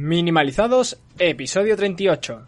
[0.00, 2.44] Minimalizados, episodio 38.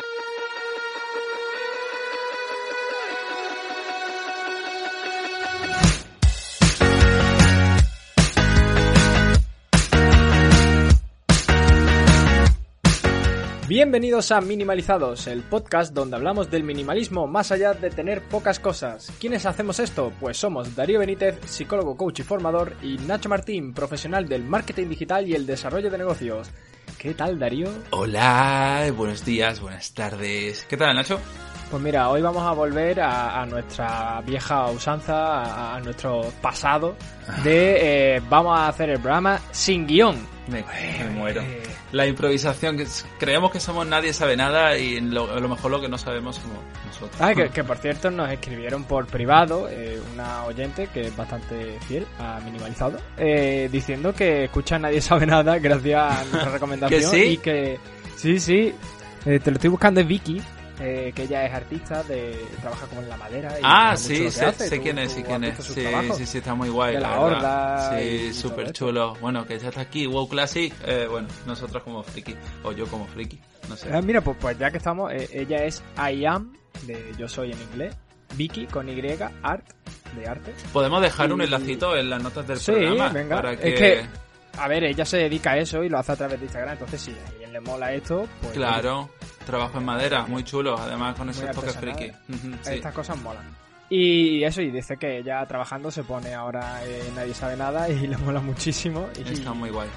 [13.67, 19.13] Bienvenidos a Minimalizados, el podcast donde hablamos del minimalismo más allá de tener pocas cosas.
[19.19, 20.13] ¿Quiénes hacemos esto?
[20.21, 25.27] Pues somos Darío Benítez, psicólogo, coach y formador, y Nacho Martín, profesional del marketing digital
[25.27, 26.53] y el desarrollo de negocios.
[27.01, 27.67] ¿Qué tal, Darío?
[27.93, 30.67] Hola, buenos días, buenas tardes.
[30.69, 31.19] ¿Qué tal, Nacho?
[31.71, 36.97] Pues mira, hoy vamos a volver a, a nuestra vieja usanza, a, a nuestro pasado,
[37.43, 40.15] de eh, vamos a hacer el programa sin guion.
[40.49, 40.63] Me,
[40.99, 41.43] me muero.
[41.93, 42.87] La improvisación, que
[43.19, 46.37] creemos que somos nadie sabe nada y lo- a lo mejor lo que no sabemos
[46.37, 47.17] somos nosotros.
[47.21, 51.79] Ah, que, que por cierto nos escribieron por privado eh, una oyente que es bastante
[51.89, 57.07] fiel a Minimalizado, eh, diciendo que escucha Nadie Sabe Nada gracias a nuestra recomendación ¿Que
[57.07, 57.23] sí?
[57.25, 57.79] y que
[58.17, 58.73] sí, sí,
[59.27, 60.41] eh, te lo estoy buscando es Vicky,
[60.81, 63.55] eh, que ella es artista, de trabaja como en la madera.
[63.59, 64.69] Y Ah, sí, sé, hace.
[64.69, 65.63] sé ¿Tú- quién es, sí quién es.
[65.65, 65.85] Sí,
[66.17, 66.95] sí, sí, está muy guay.
[66.95, 67.21] De la.
[67.21, 69.15] Horda Sí, súper chulo.
[69.21, 70.73] Bueno, que ya está aquí, WoW Classic.
[70.87, 73.91] eh, bueno, nosotros como friki, o yo como friki, no sé.
[73.93, 76.53] Ah, mira, pues, pues ya que estamos, eh, ella es I am,
[76.87, 77.95] de yo soy en inglés,
[78.37, 79.01] Vicky con Y,
[79.43, 79.65] art,
[80.17, 80.55] de arte.
[80.73, 83.37] Podemos dejar un enlacito en las notas del Sí, programa venga.
[83.37, 84.07] para Es que...
[84.59, 87.01] A ver, ella se dedica a eso y lo hace a través de Instagram, entonces
[87.01, 88.53] si a alguien le mola esto, pues...
[88.53, 89.11] Claro,
[89.47, 92.11] trabajo en madera, muy chulo, además con ese toque friki.
[92.63, 92.75] Sí.
[92.75, 93.45] Estas cosas molan.
[93.93, 97.99] Y eso, y dice que ella trabajando se pone ahora eh, Nadie Sabe Nada y
[98.07, 99.09] le mola muchísimo.
[99.19, 99.89] Y, Está muy guay.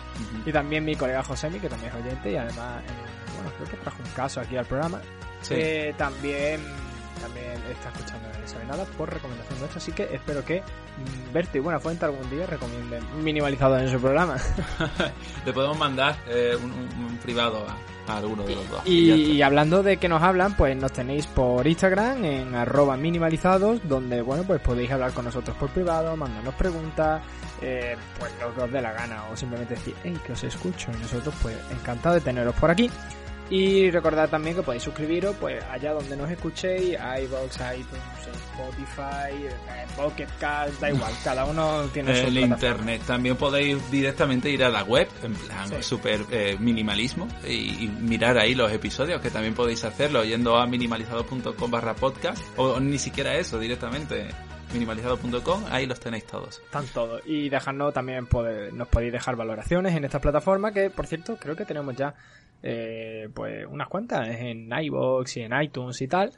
[0.45, 3.77] Y también mi colega Josemi, que también es oyente y además, eh, bueno, creo que
[3.77, 4.99] trajo un caso aquí al programa.
[5.41, 5.53] Sí.
[5.55, 6.59] Eh, también,
[7.23, 11.57] también está escuchando Nadie Sabe Nada por recomendación nuestra, así que espero que mm, Berto
[11.57, 14.37] y Buenafuente algún día recomienden minimalizado en su programa.
[15.45, 18.81] Le podemos mandar eh, un, un- un privado a, a alguno de los dos.
[18.85, 24.21] Y, hablando de que nos hablan, pues nos tenéis por Instagram en arroba minimalizados, donde
[24.21, 27.21] bueno pues podéis hablar con nosotros por privado, mandarnos preguntas,
[27.61, 30.91] eh, pues lo que os dé la gana, o simplemente decir, hey, que os escucho,
[30.91, 32.89] y nosotros pues encantados de teneros por aquí.
[33.49, 38.03] Y recordad también que podéis suscribiros pues allá donde nos escuchéis, iVoox, iTunes,
[38.53, 43.01] Spotify, eh, Pocket Cast, da igual, cada uno tiene su El internet.
[43.05, 45.75] También podéis directamente ir a la web, en plan Sí.
[45.81, 50.65] super eh, minimalismo, y, y mirar ahí los episodios, que también podéis hacerlo yendo a
[50.65, 54.29] minimalizado.com barra podcast, o, o ni siquiera eso, directamente
[54.73, 56.59] minimalizado.com, ahí los tenéis todos.
[56.65, 57.21] Están todos.
[57.25, 61.55] Y dejarnos también, pode- nos podéis dejar valoraciones en esta plataforma que, por cierto, creo
[61.55, 62.13] que tenemos ya
[62.61, 66.31] eh, pues unas cuantas en iVoox y en iTunes y tal.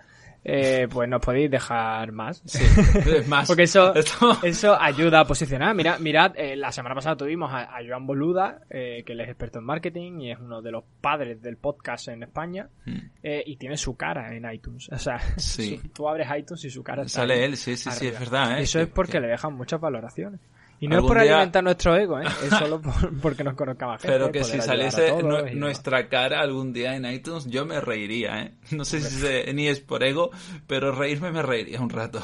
[0.47, 2.43] Eh, pues nos podéis dejar más.
[2.45, 2.63] Sí,
[3.27, 3.47] más.
[3.47, 5.73] Porque eso, esto- eso ayuda a posicionar.
[5.73, 9.29] Mirad, mirad eh, la semana pasada tuvimos a, a Joan Boluda, eh, que él es
[9.29, 12.69] experto en marketing y es uno de los padres del podcast en España.
[12.85, 12.97] Mm.
[13.23, 14.87] eh, y tiene su cara en iTunes.
[14.91, 15.77] O sea, Sí.
[15.81, 18.61] su- tú abres iTunes y su cara Sale él, sí, sí, sí, es verdad, ¿eh?
[18.61, 20.39] Eso es Que- porque que- le dejan muchas valoraciones.
[20.79, 22.25] Y no es por día- alimentar nuestro ego, ¿eh?
[22.43, 24.17] es solo por- porque nos conozca más gente.
[24.17, 28.51] Pero que si saliese todos nuestra cara algún día en iTunes, yo me reiría, ¿eh?
[28.71, 30.31] No sé si se- ni es por ego,
[30.67, 32.21] pero reírme me reiría un rato.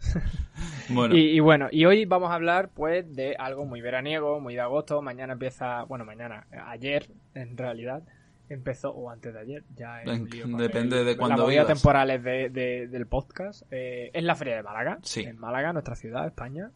[0.88, 4.54] bueno, Y, y bueno, y hoy vamos a hablar pues de algo muy veraniego, muy
[4.54, 5.02] de agosto.
[5.02, 8.02] Mañana empieza, bueno, mañana, ayer en realidad
[8.48, 10.28] empezó, o antes de ayer, ya con
[10.58, 11.66] Depende el- de cuándo vivas.
[11.66, 13.62] temporales de, de- del podcast.
[13.70, 15.20] Eh, es la Feria de Málaga, Sí.
[15.22, 16.70] en Málaga, nuestra ciudad, España.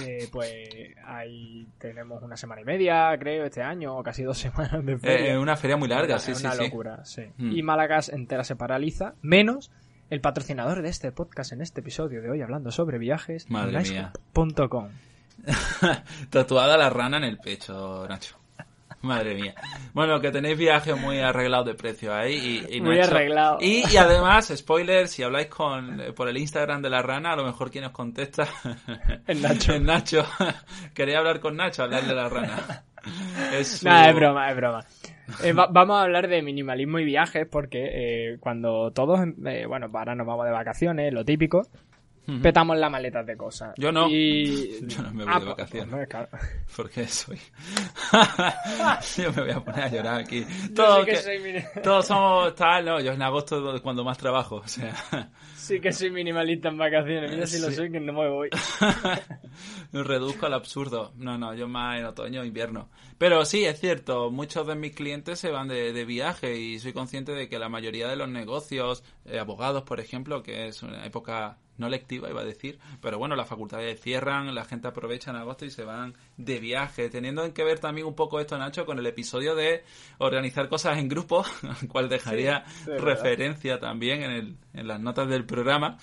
[0.00, 0.68] Eh, pues
[1.04, 5.32] ahí tenemos una semana y media, creo, este año, o casi dos semanas de feria.
[5.32, 6.62] eh, una feria muy larga, Es sí, sí, una sí.
[6.64, 7.22] locura, sí.
[7.36, 7.52] Mm.
[7.56, 9.70] Y Málaga entera se paraliza, menos
[10.10, 13.82] el patrocinador de este podcast en este episodio de hoy hablando sobre viajes, Madre.
[16.30, 18.36] Tatuada la rana en el pecho, Nacho.
[19.02, 19.54] Madre mía.
[19.94, 22.64] Bueno, que tenéis viajes muy arreglados de precio ahí.
[22.68, 23.58] Y, y Muy arreglado.
[23.60, 27.44] Y, y además, spoiler, si habláis con por el Instagram de la rana, a lo
[27.44, 28.48] mejor quien os contesta
[29.26, 29.74] El Nacho.
[29.74, 30.24] es Nacho.
[30.94, 32.84] Quería hablar con Nacho, hablarle de la rana.
[33.52, 34.84] Es su- Nada, es broma, es broma.
[35.44, 37.88] Eh, va- vamos a hablar de minimalismo y viajes porque
[38.32, 41.62] eh, cuando todos, eh, bueno, ahora nos vamos de vacaciones, lo típico,
[42.42, 43.72] Petamos las maletas de cosas.
[43.78, 44.08] Yo no.
[44.08, 44.80] Y...
[44.86, 45.88] Yo no me voy Ah, de pues- vacaciones.
[45.90, 46.28] pues no, claro.
[46.76, 47.38] Porque soy.
[49.16, 50.44] yo me voy a poner a llorar aquí.
[50.74, 54.56] Todos, sí que soy todos somos tal, no, yo en agosto es cuando más trabajo,
[54.56, 54.94] o sea.
[55.56, 57.30] sí que soy minimalista en vacaciones.
[57.30, 57.74] Mira si lo Sí.
[57.76, 58.48] soy que no me voy.
[59.92, 61.12] Me reduzco al absurdo.
[61.16, 62.88] No, no, yo más en otoño, invierno.
[63.16, 66.92] Pero sí, es cierto, muchos de mis clientes se van de, de viaje y soy
[66.92, 71.04] consciente de que la mayoría de los negocios, eh, abogados, por ejemplo, que es una
[71.04, 75.36] época no lectiva iba a decir, pero bueno, las facultades cierran, la gente aprovecha en
[75.36, 78.84] agosto y se van de viaje, teniendo en que ver también un poco esto, Nacho,
[78.84, 79.84] con el episodio de
[80.18, 85.44] organizar cosas en grupo, al cual dejaría referencia también en, el, en las notas del
[85.44, 85.98] programa,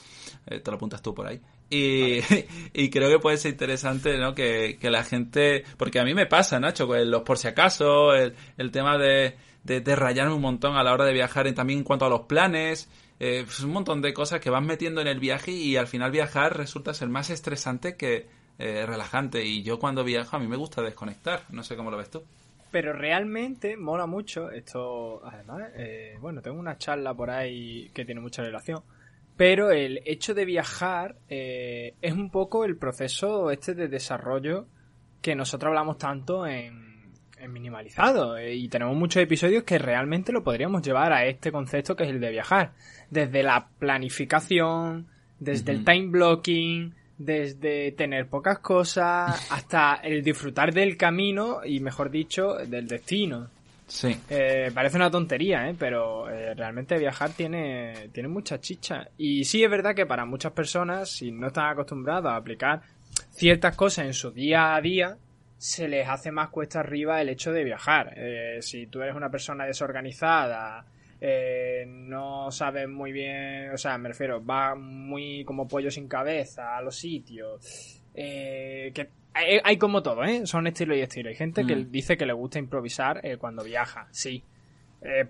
[0.48, 1.42] eh, te lo apuntas tú por ahí.
[1.70, 2.20] Y,
[2.74, 4.34] y, creo que puede ser interesante, ¿no?
[4.36, 8.14] Que, que, la gente, porque a mí me pasa, Nacho, pues los por si acaso,
[8.14, 11.54] el, el tema de, de, de, rayarme un montón a la hora de viajar, y
[11.54, 12.88] también en cuanto a los planes,
[13.20, 16.12] eh, pues un montón de cosas que vas metiendo en el viaje y al final
[16.12, 18.28] viajar resulta ser más estresante que
[18.58, 19.46] eh, relajante.
[19.46, 22.24] Y yo cuando viajo a mí me gusta desconectar, no sé cómo lo ves tú.
[22.72, 28.20] Pero realmente mola mucho esto, además, eh, bueno, tengo una charla por ahí que tiene
[28.20, 28.84] mucha relación
[29.38, 34.68] pero el hecho de viajar eh, es un poco el proceso este de desarrollo
[35.22, 36.95] que nosotros hablamos tanto en,
[37.50, 38.38] minimalizado.
[38.38, 42.10] Eh, y tenemos muchos episodios que realmente lo podríamos llevar a este concepto que es
[42.10, 42.74] el de viajar.
[43.10, 45.08] Desde la planificación,
[45.40, 52.10] desde el time blocking, desde tener pocas cosas, hasta el disfrutar del camino y, mejor
[52.10, 53.48] dicho, del destino.
[53.88, 54.16] Sí.
[54.30, 55.76] Eh, parece una tontería, ¿eh?
[55.78, 59.08] pero eh, realmente viajar tiene, tiene mucha chicha.
[59.18, 62.82] Y sí es verdad que para muchas personas, si no están acostumbrados a aplicar
[63.32, 65.18] ciertas cosas en su día a día,
[65.66, 68.14] se les hace más cuesta arriba el hecho de viajar.
[68.18, 70.86] Eh, si tú eres una persona desorganizada,
[71.20, 76.78] eh, no sabes muy bien, o sea, me refiero, va muy como pollo sin cabeza
[76.78, 80.46] a los sitios, eh, que hay, como todo, ¿eh?
[80.46, 81.30] Son estilo y estilo.
[81.30, 81.92] Hay gente que mm.
[81.92, 84.44] dice que le gusta improvisar eh, cuando viaja, sí.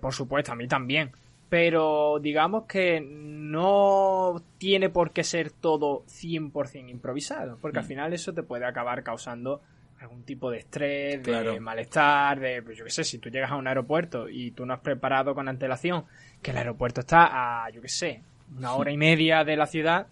[0.00, 1.10] Por supuesto, a mí también.
[1.48, 7.88] Pero digamos que no tiene por qué ser todo 100% improvisado, porque al mm.
[7.88, 9.60] final eso te puede acabar causando
[10.00, 13.56] algún tipo de estrés, de malestar, de, pues yo qué sé, si tú llegas a
[13.56, 16.04] un aeropuerto y tú no has preparado con antelación
[16.42, 18.22] que el aeropuerto está a, yo qué sé,
[18.56, 20.06] una hora y media de la ciudad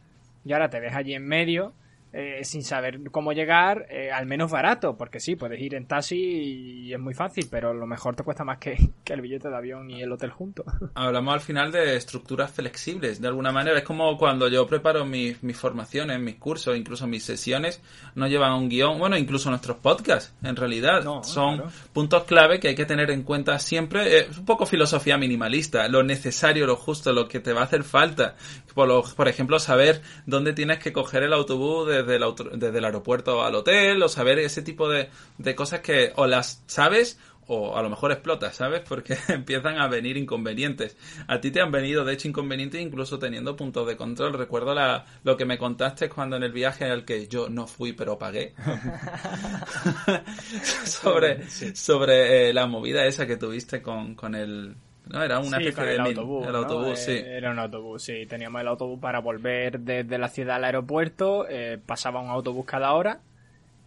[0.45, 1.75] y ahora te ves allí en medio
[2.17, 6.17] eh, sin saber cómo llegar, eh, al menos barato, porque sí, puedes ir en taxi
[6.17, 9.91] y es muy fácil, pero lo mejor te cuesta más que, el billete de avión
[9.91, 10.63] y el hotel junto.
[10.95, 13.79] Hablamos al final de estructuras flexibles, de alguna manera.
[13.79, 17.83] Es como cuando yo preparo mis, mis formaciones, mis cursos, incluso mis sesiones,
[18.15, 22.75] no llevan un guion, bueno, incluso nuestros podcasts, en realidad, son puntos clave que hay
[22.77, 24.21] que tener en cuenta siempre.
[24.21, 27.83] Es un poco filosofía minimalista, lo necesario, lo justo, lo que te va a hacer
[27.83, 28.37] falta.
[28.73, 32.85] Por, por ejemplo, saber dónde tienes que coger el autobús de desde el, desde el
[32.85, 35.09] aeropuerto al hotel, o saber ese tipo de,
[35.39, 38.81] de cosas que o las sabes o a lo mejor explotas, ¿sabes?
[38.81, 40.97] Porque empiezan a venir inconvenientes.
[41.27, 44.35] A ti te han venido, de hecho, inconvenientes incluso teniendo puntos de control.
[44.35, 47.93] Recuerdo la, lo que me contaste cuando en el viaje al que yo no fui
[47.93, 48.55] pero pagué.
[50.85, 54.75] sobre sobre eh, la movida esa que tuviste con, con el,
[55.07, 56.47] no, era una sí, el autobús.
[56.47, 57.13] El autobús, sí.
[57.13, 58.27] Eh, era un autobús, sí.
[58.27, 61.47] Teníamos el autobús para volver desde la ciudad al aeropuerto.
[61.49, 63.21] Eh, pasaba un autobús cada hora.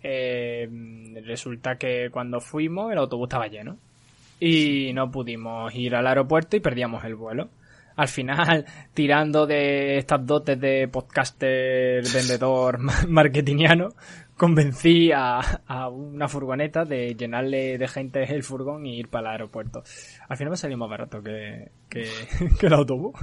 [0.03, 0.69] Eh,
[1.25, 3.77] resulta que cuando fuimos el autobús estaba lleno.
[4.39, 7.49] Y no pudimos ir al aeropuerto y perdíamos el vuelo.
[7.95, 12.77] Al final, tirando de estas dotes de podcaster, vendedor,
[13.07, 13.89] marketingiano,
[14.37, 19.31] convencí a, a, una furgoneta de llenarle de gente el furgón y ir para el
[19.33, 19.83] aeropuerto.
[20.29, 22.07] Al final me salió más barato que, que,
[22.61, 23.15] el autobús.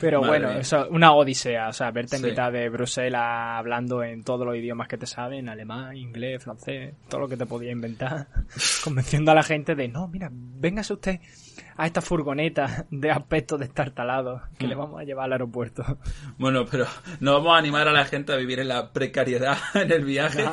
[0.00, 1.68] Pero bueno, eso, una odisea.
[1.68, 5.48] O sea, verte en mitad de Bruselas hablando en todos los idiomas que te saben,
[5.48, 8.28] alemán, inglés, francés, todo lo que te podía inventar,
[8.84, 11.20] convenciendo a la gente de, no, mira, véngase usted
[11.76, 14.78] a esta furgoneta de aspecto destartalado que le mm.
[14.78, 15.84] vamos a llevar al aeropuerto.
[16.38, 16.86] Bueno, pero
[17.20, 20.44] no vamos a animar a la gente a vivir en la precariedad en el viaje.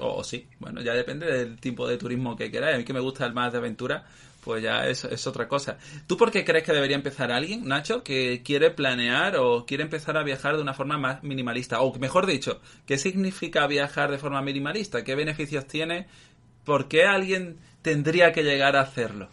[0.00, 2.74] o, sí, bueno, ya depende del tipo de turismo que queráis.
[2.74, 4.04] A mí que me gusta el más de aventura,
[4.42, 5.78] pues ya es, es, otra cosa.
[6.06, 10.16] ¿Tú por qué crees que debería empezar alguien, Nacho, que quiere planear o quiere empezar
[10.16, 11.80] a viajar de una forma más minimalista?
[11.80, 15.04] O mejor dicho, ¿qué significa viajar de forma minimalista?
[15.04, 16.06] ¿Qué beneficios tiene?
[16.64, 19.28] ¿Por qué alguien tendría que llegar a hacerlo?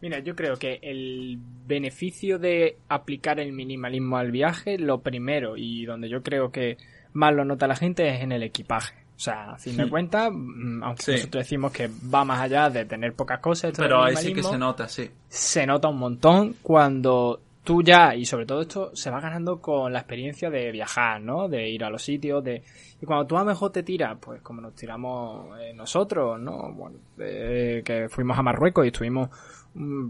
[0.00, 5.84] Mira, yo creo que el beneficio de aplicar el minimalismo al viaje, lo primero y
[5.84, 6.78] donde yo creo que
[7.12, 8.94] más lo nota la gente es en el equipaje.
[9.16, 12.86] O sea, a fin de cuentas, mm, aunque nosotros decimos que va más allá de
[12.86, 15.10] tener pocas cosas, pero ahí sí que se nota, sí.
[15.28, 19.92] Se nota un montón cuando tú ya, y sobre todo esto se va ganando con
[19.92, 21.48] la experiencia de viajar, ¿no?
[21.48, 22.62] De ir a los sitios, de...
[23.02, 26.72] Y cuando tú a lo mejor te tiras, pues como nos tiramos eh, nosotros, ¿no?
[26.72, 29.28] Bueno, que fuimos a Marruecos y estuvimos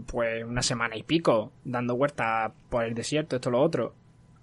[0.05, 3.93] pues una semana y pico dando vueltas por el desierto, esto lo otro,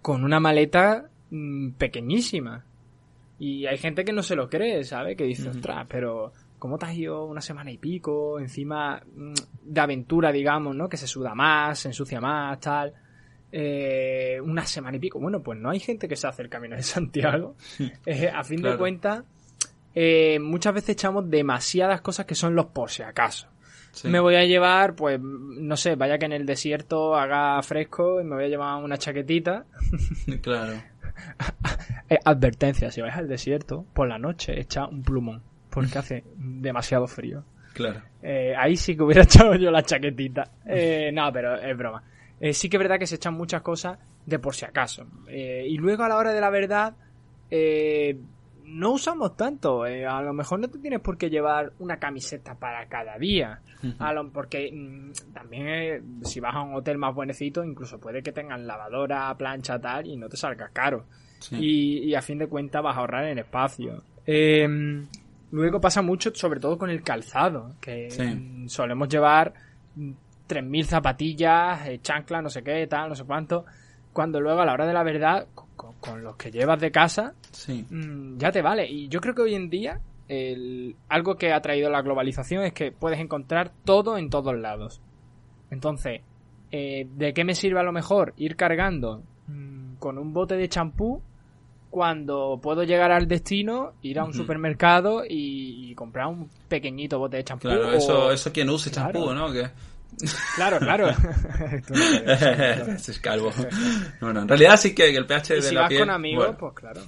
[0.03, 2.65] con una maleta mm, pequeñísima.
[3.41, 5.15] Y hay gente que no se lo cree, ¿sabe?
[5.17, 8.39] Que dice, ostras, pero ¿cómo te has ido una semana y pico?
[8.41, 10.89] Encima mm, de aventura, digamos, ¿no?
[10.89, 12.93] Que se suda más, se ensucia más, tal.
[13.53, 15.19] eh, una semana y pico.
[15.21, 17.55] Bueno, pues no hay gente que se hace el camino de Santiago.
[18.07, 19.25] Eh, a fin de cuentas,
[19.95, 23.49] eh, muchas veces echamos demasiadas cosas que son los por si acaso.
[24.05, 28.25] Me voy a llevar, pues, no sé, vaya que en el desierto haga fresco y
[28.25, 29.65] me voy a llevar una chaquetita.
[30.43, 30.75] claro.
[32.25, 37.45] advertencia, si vais al desierto, por la noche echa un plumón, porque hace demasiado frío.
[37.75, 38.03] Claro.
[38.57, 40.51] ahí sí que hubiera echado yo la chaquetita.
[41.13, 42.03] no, pero es broma.
[42.41, 45.07] Eh, sí que es verdad que se echan muchas cosas de por si acaso.
[45.29, 46.95] Eh, y luego a la hora de la verdad,
[47.51, 48.17] eh,
[48.69, 49.83] no usamos tanto.
[49.85, 53.61] a lo mejor no te tienes por qué llevar una camiseta para cada día.
[54.33, 59.35] porque mm, también si vas a un hotel más buenecito, incluso puede que tengan lavadora,
[59.37, 61.07] plancha, tal, y no te salga caro.
[61.53, 64.03] Y, a fin de cuentas vas a ahorrar en espacio.
[64.27, 65.07] Em,
[65.53, 68.09] luego pasa mucho, sobre todo con el calzado, que
[68.67, 69.55] solemos llevar
[70.49, 73.65] 3.000 zapatillas, eh, chanclas, no sé qué, tal, no sé cuánto.
[74.19, 77.35] Cuando luego a la hora de la verdad, con, los que llevas de casa,
[77.69, 78.85] mm, ya te vale.
[78.91, 82.73] Y yo creo que hoy en día, el, algo que ha traído la globalización es
[82.73, 85.01] que puedes encontrar todo en todos lados.
[85.71, 86.23] Entonces,
[86.73, 90.69] eh, ¿de qué me sirve a lo mejor ir cargando mm, con un bote de
[90.69, 91.23] champú
[91.89, 97.45] cuando puedo llegar al destino, ir a un supermercado y, comprar un pequeñito bote de
[97.45, 97.69] champú.
[97.69, 99.53] Claro, eso, eso quien use champú, ¿no?
[99.53, 99.71] Que...
[100.57, 101.09] Claro, claro.
[101.89, 103.51] es calvo.
[104.21, 106.75] No, no, en realidad sí que el pH de si la vas con amigos, pues
[106.75, 107.01] claro.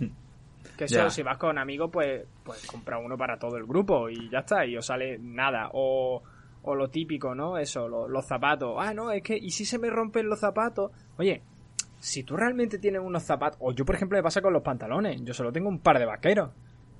[0.77, 4.31] Que eso, si vas con amigos, pues, pues compra uno para todo el grupo y
[4.31, 5.71] ya está, y os sale nada.
[5.73, 6.23] O,
[6.63, 7.59] o lo típico, ¿no?
[7.59, 8.77] Eso, los zapatos.
[8.79, 10.91] Ah, no, es que, ¿y si se me rompen los zapatos?
[11.19, 11.43] Oye,
[11.99, 15.21] si tú realmente tienes unos zapatos, o yo por ejemplo me pasa con los pantalones,
[15.23, 16.51] yo solo tengo un par de vaqueros.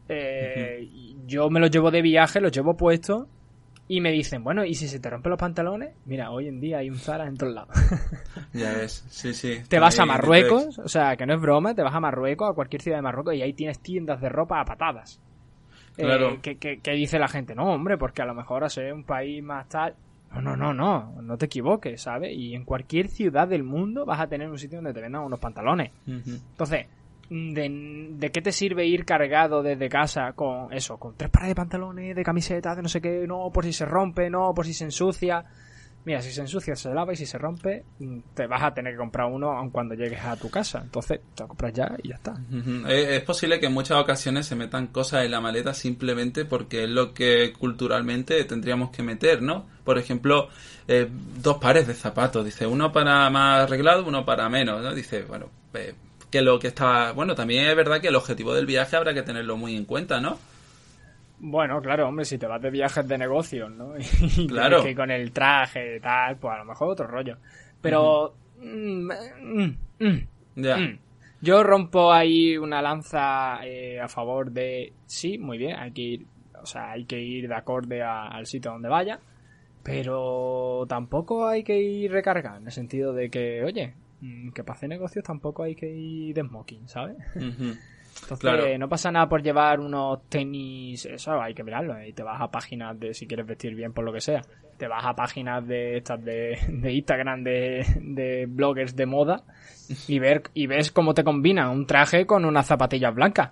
[0.09, 0.89] Eh,
[1.27, 3.29] Yo me los llevo de viaje, los llevo puestos
[3.91, 5.97] y me dicen, bueno, ¿y si se te rompen los pantalones?
[6.05, 7.75] Mira, hoy en día hay un Zara en todos lados.
[8.53, 9.63] ya ves, sí, sí.
[9.69, 12.55] Te vas a Marruecos, o sea, que no es broma, te vas a Marruecos, a
[12.55, 15.21] cualquier ciudad de Marruecos, y ahí tienes tiendas de ropa a patadas.
[15.97, 16.39] Eh, claro.
[16.41, 19.69] que, dice la gente, no, hombre, porque a lo mejor a ser un país más
[19.69, 19.97] tal.
[20.33, 22.31] No, no, no, no, no te equivoques, ¿sabes?
[22.33, 25.41] Y en cualquier ciudad del mundo vas a tener un sitio donde te vendan unos
[25.41, 25.91] pantalones.
[26.07, 26.87] Entonces,
[27.31, 32.17] de, qué te sirve ir cargado desde casa con eso, con tres pares de pantalones,
[32.17, 34.85] de camisetas, de no sé qué, no, por si se rompe, no, por si se
[34.85, 35.45] ensucia.
[36.03, 38.95] Mira, si se ensucia se lava y si se rompe mm, te vas a tener
[38.95, 40.81] que comprar uno aun cuando llegues a tu casa.
[40.83, 42.35] Entonces te lo compras ya y ya está.
[42.89, 46.91] Es posible que en muchas ocasiones se metan cosas en la maleta simplemente porque es
[46.91, 49.67] lo que culturalmente tendríamos que meter, ¿no?
[49.85, 50.49] Por ejemplo,
[50.89, 51.07] eh,
[51.43, 52.47] dos pares de zapatos.
[52.47, 54.95] Dice, uno para más arreglado, uno para menos, ¿no?
[54.95, 55.95] Dice, bueno, eh,
[56.31, 57.13] que lo que está...
[57.13, 60.21] Bueno, también es verdad que el objetivo del viaje habrá que tenerlo muy en cuenta,
[60.21, 60.39] ¿no?
[61.39, 63.95] Bueno, claro, hombre, si te vas de viajes de negocios, ¿no?
[64.37, 64.83] Y claro.
[64.83, 67.37] que con el traje y tal, pues a lo mejor otro rollo.
[67.81, 68.35] Pero...
[68.59, 69.11] Mm,
[69.41, 70.79] mm, mm, ya.
[71.41, 74.93] Yo rompo ahí una lanza eh, a favor de...
[75.07, 76.27] Sí, muy bien, hay que ir...
[76.63, 79.19] O sea, hay que ir de acorde al sitio donde vaya.
[79.83, 83.95] Pero tampoco hay que ir recargar, en el sentido de que, oye,
[84.55, 87.17] que para hacer negocios tampoco hay que ir de smoking, ¿sabes?
[88.23, 92.03] Entonces, no pasa nada por llevar unos tenis, eso hay que mirarlo.
[92.05, 94.43] Y te vas a páginas de, si quieres vestir bien por lo que sea,
[94.77, 96.59] te vas a páginas de estas de,
[96.93, 99.45] Instagram de, de, bloggers de moda
[100.09, 103.51] y ver y ves cómo te combina un traje con unas zapatillas blancas.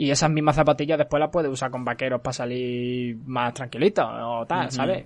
[0.00, 4.46] Y esas mismas zapatillas después las puedes usar con vaqueros para salir más tranquilito o
[4.46, 5.04] tal, ¿sabes?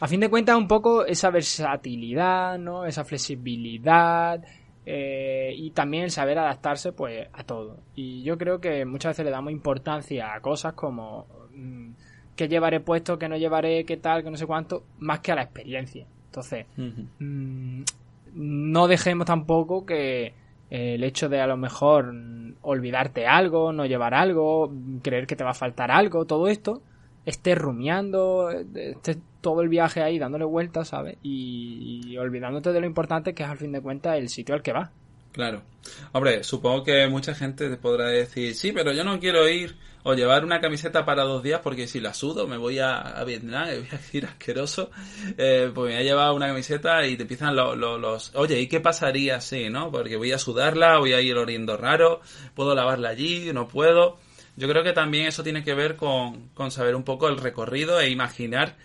[0.00, 2.84] A fin de cuentas, un poco esa versatilidad, ¿no?
[2.84, 4.42] Esa flexibilidad,
[4.84, 7.76] eh, y también el saber adaptarse pues a todo.
[7.94, 11.90] Y yo creo que muchas veces le damos importancia a cosas como mm,
[12.34, 15.36] qué llevaré puesto qué no llevaré qué tal que no sé cuánto más que a
[15.36, 16.04] la experiencia.
[16.26, 17.82] Entonces mm,
[18.34, 20.34] no dejemos tampoco que
[20.72, 22.14] el hecho de a lo mejor
[22.62, 26.80] olvidarte algo, no llevar algo, creer que te va a faltar algo, todo esto,
[27.26, 31.18] estés rumiando, estés todo el viaje ahí dándole vueltas, ¿sabes?
[31.22, 34.72] Y, olvidándote de lo importante que es al fin de cuentas el sitio al que
[34.72, 34.92] va.
[35.32, 35.62] Claro.
[36.12, 40.14] Hombre, supongo que mucha gente te podrá decir, sí, pero yo no quiero ir o
[40.14, 43.88] llevar una camiseta para dos días porque si la sudo me voy a, Vietnam, voy
[43.90, 44.90] a ir asqueroso,
[45.38, 48.68] eh, pues me voy a llevar una camiseta y te empiezan los, los, oye, ¿y
[48.68, 49.90] qué pasaría si, no?
[49.90, 52.20] Porque voy a sudarla, voy a ir oliendo raro,
[52.54, 54.18] puedo lavarla allí, no puedo.
[54.56, 58.00] Yo creo que también eso tiene que ver con, con saber un poco el recorrido
[58.00, 58.76] e imaginar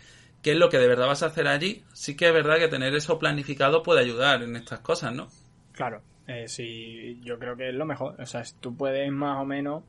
[0.42, 1.84] qué es lo que de verdad vas a hacer allí.
[1.94, 5.28] Sí que es verdad que tener eso planificado puede ayudar en estas cosas, ¿no?
[5.74, 8.20] Claro, eh, sí, yo creo que es lo mejor.
[8.20, 9.84] O sea, tú puedes más o menos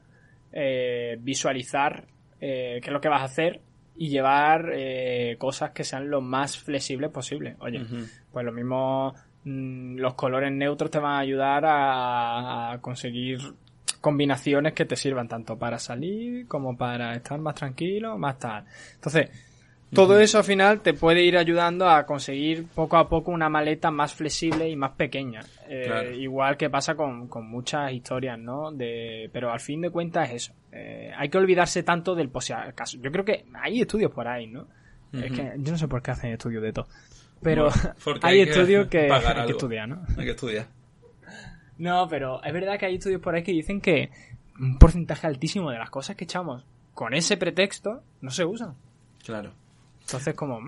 [0.53, 2.05] eh, visualizar
[2.41, 3.61] eh, qué es lo que vas a hacer
[3.97, 7.57] y llevar eh, cosas que sean lo más flexibles posible.
[7.59, 7.85] Oye,
[8.33, 9.13] pues lo mismo
[9.45, 13.41] mm, los colores neutros te van a ayudar a, conseguir
[14.01, 18.65] combinaciones que te sirvan tanto para salir como para estar más tranquilo, más tal.
[18.95, 19.31] Entonces,
[19.93, 23.91] todo eso al final te puede ir ayudando a conseguir poco a poco una maleta
[23.91, 25.41] más flexible y más pequeña.
[25.69, 28.71] Eh, igual que pasa con, muchas historias, ¿no?
[28.71, 30.53] De, pero al fin de cuentas es eso.
[30.73, 32.99] Eh, hay que olvidarse tanto del caso.
[33.01, 34.67] Yo creo que hay estudios por ahí, ¿no?
[35.13, 36.89] Es que yo no sé por qué hacen estudios de todo.
[37.43, 37.69] Pero
[38.23, 40.03] hay, estudios que, hay que estudiar, ¿no?
[40.17, 40.67] Hay que estudiar.
[41.79, 44.11] No, pero es verdad que hay estudios por ahí que dicen que
[44.61, 48.75] un porcentaje altísimo de las cosas que echamos con ese pretexto no se usan.
[49.25, 49.53] Claro.
[50.09, 50.59] Entonces, como.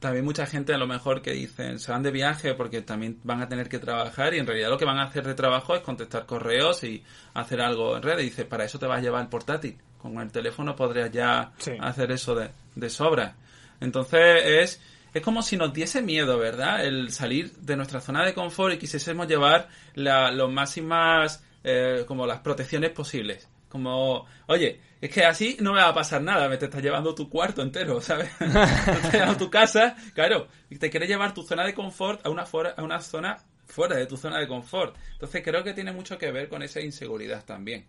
[0.00, 3.42] También mucha gente a lo mejor que dicen se van de viaje porque también van
[3.42, 5.82] a tener que trabajar y en realidad lo que van a hacer de trabajo es
[5.82, 7.02] contestar correos y
[7.34, 8.18] hacer algo en red.
[8.18, 9.76] Y dice, para eso te vas a llevar el portátil.
[9.98, 13.34] Con el teléfono podrías ya hacer eso de, de sobra.
[13.80, 14.80] Entonces es,
[15.14, 16.84] es como si nos diese miedo, ¿verdad?
[16.84, 22.26] El salir de nuestra zona de confort y quisiésemos llevar la, los máximas, eh, como
[22.26, 23.48] las protecciones posibles.
[23.68, 27.14] Como, oye, es que así no me va a pasar nada, me te estás llevando
[27.14, 28.30] tu cuarto entero, ¿sabes?
[28.38, 30.48] te estás llevando tu casa, claro,
[30.78, 34.06] te quieres llevar tu zona de confort a una, fuera, a una zona fuera de
[34.06, 34.96] tu zona de confort.
[35.12, 37.86] Entonces creo que tiene mucho que ver con esa inseguridad también.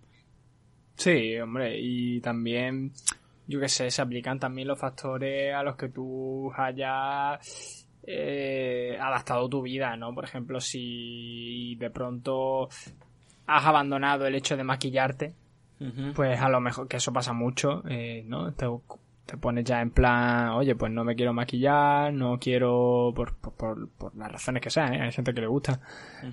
[0.96, 2.92] Sí, hombre, y también,
[3.48, 9.48] yo qué sé, se aplican también los factores a los que tú hayas eh, adaptado
[9.48, 10.14] tu vida, ¿no?
[10.14, 12.68] Por ejemplo, si de pronto
[13.48, 15.34] has abandonado el hecho de maquillarte,
[16.14, 18.54] pues a lo mejor, que eso pasa mucho, eh, ¿no?
[18.54, 18.68] Te,
[19.38, 24.16] pones ya en plan, oye, pues no me quiero maquillar, no quiero, por, por, por,
[24.16, 25.02] las razones que sean, ¿eh?
[25.04, 25.80] hay gente que le gusta.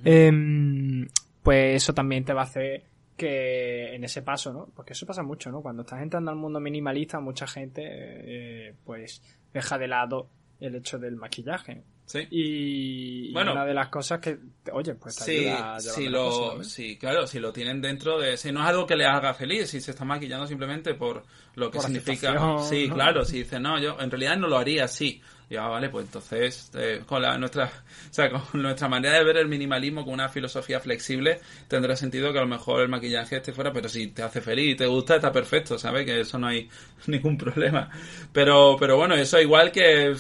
[0.03, 1.07] Em,
[1.43, 2.85] pues eso también te va a hacer
[3.17, 4.69] que en ese paso, ¿no?
[4.75, 5.63] Porque eso pasa mucho, ¿no?
[5.63, 9.23] Cuando estás entrando al mundo minimalista, mucha gente, eh, pues,
[9.53, 10.29] deja de lado
[10.61, 11.83] el hecho del maquillaje.
[12.07, 12.27] Sí.
[12.31, 14.39] Y, bueno, una de las cosas que,
[14.73, 18.53] oye, pues te sí, ayuda si lo, sí, claro, si lo tienen dentro de, si
[18.53, 21.25] no es algo que le haga feliz, si se está maquillando simplemente por
[21.57, 25.21] lo que significa, sí, claro, si dice, no, yo en realidad no lo haría así,
[25.49, 27.65] ya vale, pues entonces eh, con la nuestra,
[28.11, 32.33] o sea, con nuestra manera de ver el minimalismo con una filosofía flexible tendrá sentido
[32.33, 34.87] que a lo mejor el maquillaje esté fuera, pero si te hace feliz y te
[34.87, 36.05] gusta está perfecto, ¿sabes?
[36.05, 36.69] Que eso no hay
[37.07, 37.89] ningún problema.
[38.33, 40.17] Pero pero bueno, eso igual que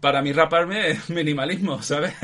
[0.00, 2.14] para mí raparme es minimalismo, ¿sabes?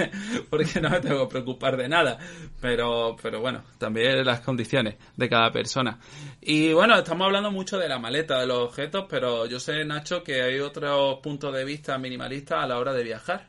[0.48, 2.18] Porque no me tengo que preocupar de nada.
[2.60, 5.98] Pero, pero bueno, también las condiciones de cada persona.
[6.40, 10.22] Y bueno, estamos hablando mucho de la maleta, de los objetos, pero yo sé, Nacho,
[10.22, 13.48] que hay otros puntos de vista minimalistas a la hora de viajar.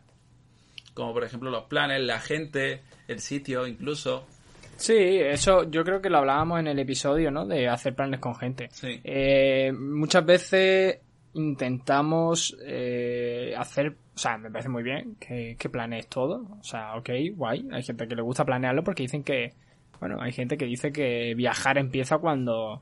[0.94, 4.28] Como por ejemplo los planes, la gente, el sitio incluso.
[4.76, 7.46] Sí, eso yo creo que lo hablábamos en el episodio, ¿no?
[7.46, 8.70] De hacer planes con gente.
[8.72, 9.00] Sí.
[9.04, 10.98] Eh, muchas veces
[11.34, 16.96] intentamos eh, hacer, o sea, me parece muy bien que, que planees todo, o sea,
[16.98, 19.54] ok, guay, hay gente que le gusta planearlo porque dicen que,
[20.00, 22.82] bueno, hay gente que dice que viajar empieza cuando,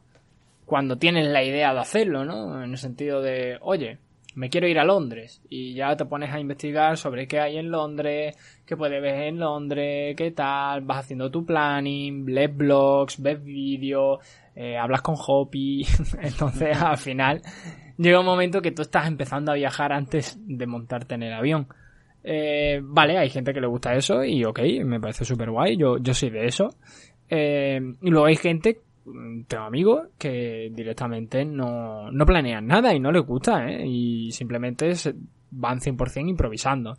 [0.66, 2.64] cuando tienes la idea de hacerlo, ¿no?
[2.64, 4.00] En el sentido de, oye,
[4.36, 5.42] me quiero ir a Londres.
[5.50, 9.40] Y ya te pones a investigar sobre qué hay en Londres, qué puedes ver en
[9.40, 14.20] Londres, qué tal, vas haciendo tu planning, lees blogs, ves vídeos,
[14.56, 15.86] eh, hablas con Hopi,
[16.22, 17.42] entonces al final
[18.00, 21.68] llega un momento que tú estás empezando a viajar antes de montarte en el avión.
[22.24, 25.98] Eh, vale, hay gente que le gusta eso y ok, me parece súper guay, yo,
[25.98, 26.70] yo soy de eso.
[27.30, 28.82] Eh, y luego hay gente,
[29.48, 33.86] tengo amigos que directamente no, no planean nada y no les gusta, ¿eh?
[33.86, 34.94] Y simplemente
[35.52, 36.98] van 100% improvisando.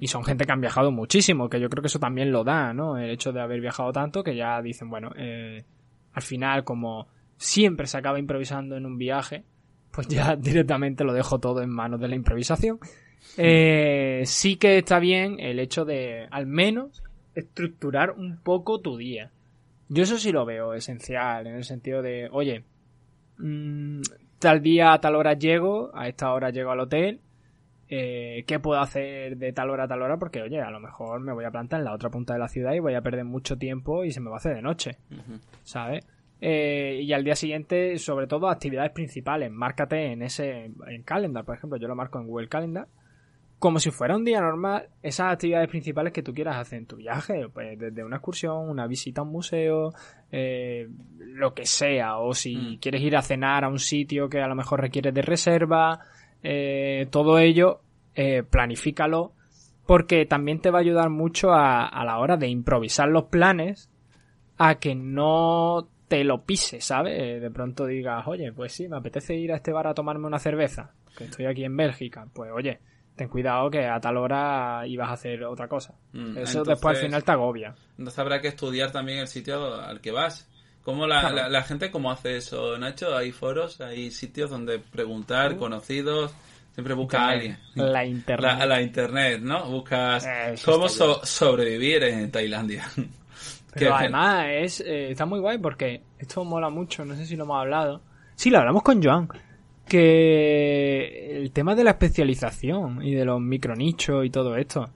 [0.00, 2.72] Y son gente que han viajado muchísimo, que yo creo que eso también lo da,
[2.72, 2.98] ¿no?
[2.98, 5.62] El hecho de haber viajado tanto que ya dicen, bueno, eh,
[6.14, 9.44] al final como siempre se acaba improvisando en un viaje,
[9.90, 12.78] pues ya directamente lo dejo todo en manos de la improvisación.
[13.36, 17.02] Eh, sí que está bien el hecho de, al menos,
[17.34, 19.30] estructurar un poco tu día.
[19.88, 22.64] Yo eso sí lo veo esencial, en el sentido de, oye,
[23.38, 24.00] mm,
[24.38, 27.20] tal día a tal hora llego, a esta hora llego al hotel,
[27.88, 30.18] eh, ¿qué puedo hacer de tal hora a tal hora?
[30.18, 32.48] Porque, oye, a lo mejor me voy a plantar en la otra punta de la
[32.48, 34.98] ciudad y voy a perder mucho tiempo y se me va a hacer de noche,
[35.64, 36.04] ¿sabes?
[36.40, 39.50] Eh, y al día siguiente, sobre todo, actividades principales.
[39.50, 42.86] Márcate en ese, en Calendar, por ejemplo, yo lo marco en Google Calendar.
[43.58, 46.94] Como si fuera un día normal, esas actividades principales que tú quieras hacer en tu
[46.94, 49.92] viaje, pues desde una excursión, una visita a un museo,
[50.30, 52.78] eh, lo que sea, o si mm.
[52.78, 55.98] quieres ir a cenar a un sitio que a lo mejor requiere de reserva,
[56.42, 57.80] eh, todo ello,
[58.50, 59.32] planifícalo,
[59.86, 63.90] porque también te va a ayudar mucho a, a la hora de improvisar los planes,
[64.56, 67.40] a que no te lo pise, ¿sabes?
[67.40, 70.38] De pronto digas, oye, pues sí, me apetece ir a este bar a tomarme una
[70.38, 72.26] cerveza, que estoy aquí en Bélgica.
[72.32, 72.80] Pues oye,
[73.14, 75.94] ten cuidado que a tal hora ibas a hacer otra cosa.
[76.12, 77.74] Mm, Eso después al final te agobia.
[77.98, 80.48] Entonces habrá que estudiar también el sitio al que vas.
[80.82, 83.14] ¿Cómo la, la, gente cómo hace eso, Nacho?
[83.14, 85.58] Hay foros, hay sitios donde preguntar, uh.
[85.58, 86.32] conocidos.
[86.72, 87.58] Siempre busca a alguien.
[87.74, 88.58] La internet.
[88.66, 89.68] La, internet, ¿no?
[89.68, 90.26] Buscas
[90.64, 92.88] cómo sobrevivir en Tailandia.
[93.78, 97.44] Pero además es, eh, está muy guay porque esto mola mucho, no sé si lo
[97.44, 98.02] hemos hablado.
[98.34, 99.28] Sí, lo hablamos con Joan.
[99.86, 104.90] Que el tema de la especialización y de los micronichos y todo esto,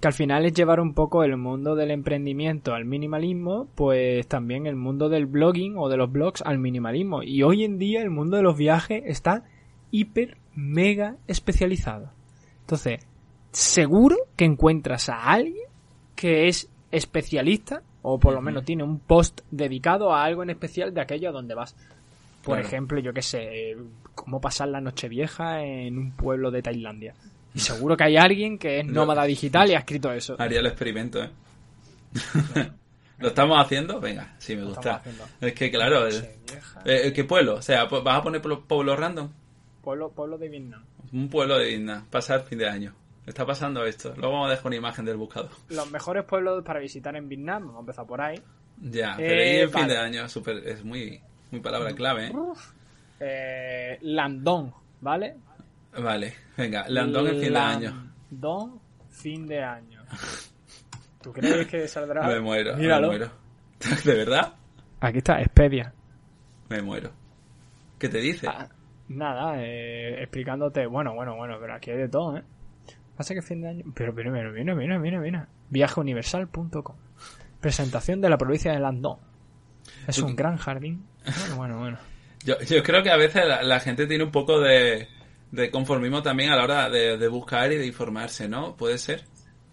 [0.00, 4.66] que al final es llevar un poco el mundo del emprendimiento al minimalismo, pues también
[4.66, 7.22] el mundo del blogging o de los blogs al minimalismo.
[7.22, 9.44] Y hoy en día el mundo de los viajes está
[9.90, 12.12] hiper, mega especializado.
[12.60, 13.06] Entonces,
[13.50, 15.68] seguro que encuentras a alguien
[16.14, 20.94] que es especialista o por lo menos tiene un post dedicado a algo en especial
[20.94, 21.74] de aquello a donde vas.
[22.44, 23.76] Por ejemplo, yo qué sé,
[24.14, 27.14] cómo pasar la noche vieja en un pueblo de Tailandia.
[27.52, 30.36] Y seguro que hay alguien que es nómada digital y ha escrito eso.
[30.38, 31.30] Haría el experimento, ¿eh?
[33.18, 33.98] ¿Lo estamos haciendo?
[33.98, 35.02] Venga, sí, me gusta.
[35.40, 37.56] Es que, claro, eh, ¿qué pueblo?
[37.56, 39.30] O sea, ¿vas a poner pueblo random?
[39.82, 40.84] Pueblo, pueblo de Vietnam.
[41.12, 42.94] Un pueblo de Vietnam, pasar fin de año.
[43.26, 44.14] Está pasando esto.
[44.16, 45.50] Luego vamos a dejar una imagen del buscador.
[45.68, 48.40] Los mejores pueblos para visitar en Vietnam, vamos a empezar por ahí.
[48.80, 52.32] Ya, pero ahí en fin de año super, es muy, muy palabra clave, ¿eh?
[53.20, 55.36] eh Landón, ¿vale?
[55.98, 58.12] Vale, venga, Landón en fin de año.
[58.30, 60.04] Landón, fin de año.
[61.22, 62.28] ¿Tú crees que saldrá?
[62.28, 63.30] Me muero, me muero.
[64.04, 64.54] ¿De verdad?
[65.00, 65.92] Aquí está, Expedia.
[66.68, 67.10] Me muero.
[67.98, 68.46] ¿Qué te dice?
[68.46, 68.68] Ah,
[69.08, 72.44] nada, eh, explicándote, bueno, bueno, bueno, pero aquí hay de todo, ¿eh?
[73.16, 73.84] Pasa que fin de año.
[73.94, 75.48] Pero, mira, mira, mira, mira, mira.
[75.70, 76.96] Viajeuniversal.com.
[77.60, 79.18] Presentación de la provincia de Landón.
[80.06, 81.04] Es un gran jardín.
[81.24, 81.98] Bueno, bueno, bueno.
[82.44, 85.08] Yo, yo creo que a veces la, gente tiene un poco de,
[85.50, 88.76] de, conformismo también a la hora de, buscar y de informarse, ¿no?
[88.76, 89.24] Puede ser.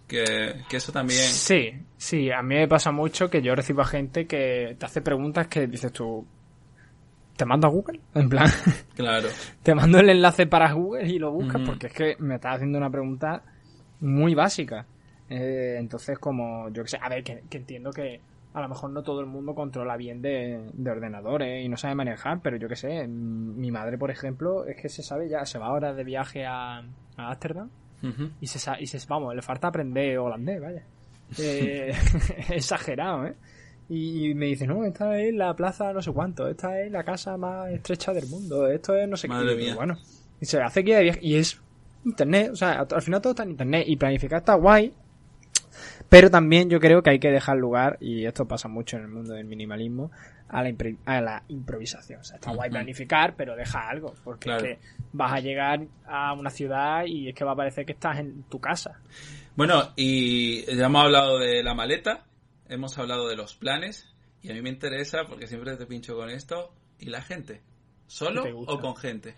[0.08, 1.20] Que, que, eso también.
[1.20, 5.00] Sí, sí, a mí me pasa mucho que yo recibo a gente que te hace
[5.00, 6.26] preguntas que dices tú,
[7.36, 8.48] te mando a Google, en plan.
[8.94, 9.28] Claro.
[9.62, 12.78] te mando el enlace para Google y lo buscas porque es que me estás haciendo
[12.78, 13.42] una pregunta
[14.00, 14.86] muy básica.
[15.28, 18.20] Eh, entonces, como, yo que sé, a ver, que, entiendo que
[18.52, 22.40] a lo mejor no todo el mundo controla bien de, ordenadores y no sabe manejar,
[22.40, 25.66] pero yo que sé, mi madre, por ejemplo, es que se sabe ya, se va
[25.66, 26.84] ahora de viaje a
[27.16, 27.70] Ámsterdam
[28.40, 30.82] y, se, y se, vamos, le falta aprender holandés, vaya.
[31.38, 31.90] Eh,
[32.50, 33.34] exagerado, ¿eh?
[33.88, 37.36] Y me dice, no, esta es la plaza no sé cuánto, esta es la casa
[37.36, 39.74] más estrecha del mundo, esto es no sé qué.
[39.74, 39.98] Bueno,
[40.40, 41.60] y se hace que de y es
[42.04, 44.92] internet, o sea, al final todo está en internet y planificar está guay,
[46.08, 49.08] pero también yo creo que hay que dejar lugar, y esto pasa mucho en el
[49.08, 50.10] mundo del minimalismo,
[50.48, 50.72] a la,
[51.06, 52.20] a la improvisación.
[52.20, 54.78] O sea, está guay planificar, pero deja algo, porque es que
[55.12, 58.44] vas a llegar a una ciudad y es que va a parecer que estás en
[58.44, 59.00] tu casa.
[59.56, 62.24] Bueno, y ya hemos hablado de la maleta,
[62.74, 64.08] hemos hablado de los planes
[64.42, 67.62] y a mí me interesa porque siempre te pincho con esto y la gente.
[68.06, 69.36] ¿Solo o con gente?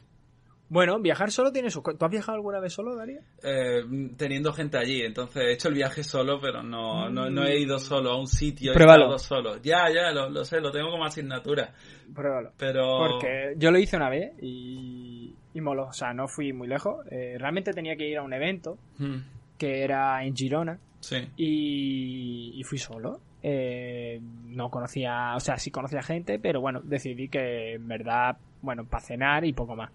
[0.69, 1.81] Bueno, viajar solo tiene su...
[1.81, 3.21] ¿Tú has viajado alguna vez solo, Darío?
[3.43, 3.85] Eh,
[4.17, 8.11] teniendo gente allí, entonces he hecho el viaje solo, pero no, no, he ido solo
[8.11, 9.59] a un sitio, he estado solo.
[9.63, 11.73] Ya, ya, lo, sé, lo tengo como asignatura.
[12.13, 12.51] Pruébalo.
[12.57, 12.99] Pero...
[12.99, 17.07] Porque yo lo hice una vez y, y moló, o sea, no fui muy lejos.
[17.13, 19.19] Eh, realmente tenía que ir a un evento hmm.
[19.57, 20.81] que era en Girona.
[20.99, 21.19] Sí.
[21.37, 23.21] Y, y fui solo.
[23.49, 28.85] Eh, no conocía, o sea, sí conocía gente, pero bueno, decidí que en verdad, bueno,
[28.87, 29.93] para cenar y poco más.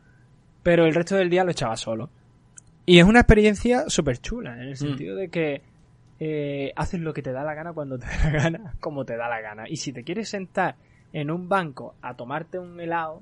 [0.63, 2.09] Pero el resto del día lo echaba solo.
[2.85, 4.77] Y es una experiencia súper chula, en el mm.
[4.77, 5.61] sentido de que
[6.21, 9.17] eh, haces lo que te da la gana cuando te da la gana, como te
[9.17, 9.67] da la gana.
[9.67, 10.77] Y si te quieres sentar
[11.11, 13.21] en un banco a tomarte un helado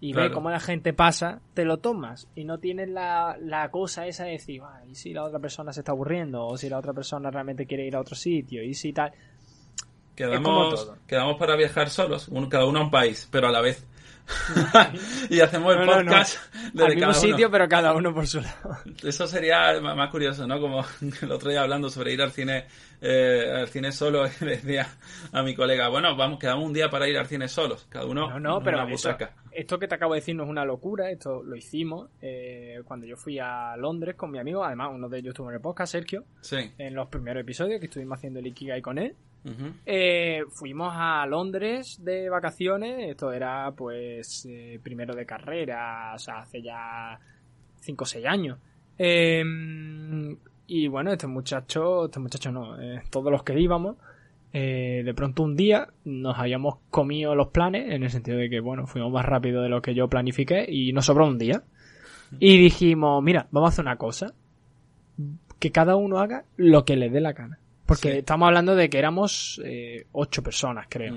[0.00, 4.08] y ver cómo la gente pasa, te lo tomas y no tienes la, la cosa
[4.08, 6.44] esa de decir, ¿y si la otra persona se está aburriendo?
[6.44, 9.12] O si la otra persona realmente quiere ir a otro sitio, y si tal.
[10.14, 13.86] Quedamos, quedamos para viajar solos, cada uno a un país, pero a la vez.
[15.30, 16.38] y hacemos el podcast
[16.74, 18.78] no, Al mismo sitio, pero cada uno por su lado.
[19.02, 20.60] Eso sería más curioso, ¿no?
[20.60, 20.84] Como
[21.22, 22.66] el otro día hablando sobre ir al cine,
[23.00, 24.86] eh, al cine solo, y le decía
[25.32, 28.30] a mi colega, bueno, vamos, quedamos un día para ir al cine solos, cada uno.
[28.30, 29.16] No, no, pero esto,
[29.50, 33.06] esto, que te acabo de decir no es una locura, esto lo hicimos eh, cuando
[33.06, 35.92] yo fui a Londres con mi amigo, además uno de ellos estuvo en el podcast,
[35.92, 36.72] Sergio, sí.
[36.78, 39.16] en los primeros episodios que estuvimos haciendo el Ikigai con él.
[39.84, 46.40] Eh, fuimos a Londres de vacaciones, esto era pues eh, primero de carrera, o sea,
[46.40, 47.18] hace ya
[47.80, 48.58] 5 o 6 años.
[48.96, 50.36] Em,
[50.68, 53.96] y bueno, este muchacho, este muchacho no, eh, todos los que íbamos,
[54.52, 58.86] de pronto un día nos habíamos comido los planes, en el sentido de que, bueno,
[58.86, 61.62] fuimos más rápido de lo que yo planifiqué y nos sobró un día.
[62.38, 64.34] Y dijimos, mira, vamos a hacer una cosa.
[65.58, 67.58] que cada uno haga lo que le dé la gana.
[67.92, 71.14] Porque estamos hablando de que éramos eh, ocho personas, creo.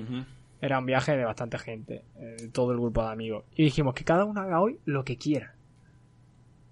[0.60, 3.44] Era un viaje de bastante gente, eh, todo el grupo de amigos.
[3.54, 5.54] Y dijimos que cada uno haga hoy lo que quiera.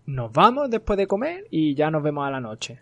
[0.07, 2.81] Nos vamos después de comer y ya nos vemos a la noche.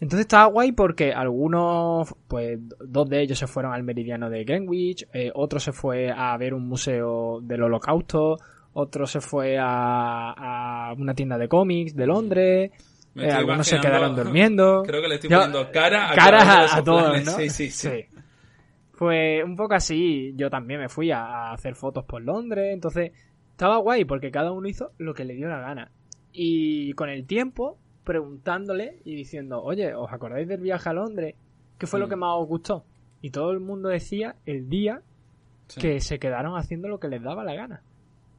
[0.00, 5.06] Entonces estaba guay porque algunos, pues dos de ellos se fueron al meridiano de Greenwich,
[5.12, 8.38] eh, otro se fue a ver un museo del holocausto,
[8.72, 12.72] otro se fue a, a una tienda de cómics de Londres,
[13.16, 14.82] eh, algunos se quedaron durmiendo.
[14.86, 17.32] Creo que le estoy poniendo cara a, a, todos, ¿no?
[17.32, 18.06] Sí, sí, sí,
[18.96, 23.12] Pues un poco así, yo también me fui a, hacer fotos por Londres, entonces
[23.50, 25.90] estaba guay porque cada uno hizo lo que le dio la gana.
[26.32, 31.34] Y con el tiempo, preguntándole y diciendo, oye, ¿os acordáis del viaje a Londres?
[31.78, 32.10] ¿Qué fue lo mm.
[32.10, 32.84] que más os gustó?
[33.22, 35.00] Y todo el mundo decía el día
[35.78, 37.82] que se quedaron haciendo lo que les daba la gana.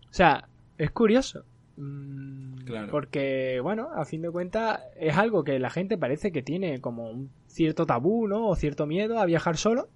[0.09, 1.43] O sea, es curioso.
[1.77, 6.81] Mm, porque, bueno, a fin de cuentas es algo que la gente parece que tiene
[6.81, 8.49] como un cierto tabú, ¿no?
[8.49, 9.87] O cierto miedo a viajar solo.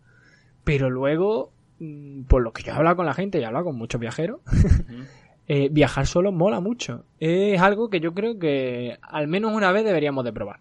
[0.63, 3.65] Pero luego, mm, por lo que yo he hablado con la gente y he hablado
[3.65, 4.41] con muchos viajeros,
[5.47, 7.03] eh, viajar solo mola mucho.
[7.19, 10.59] Es algo que yo creo que al menos una vez deberíamos de probar.